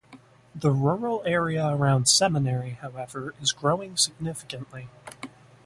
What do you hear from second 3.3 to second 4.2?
is growing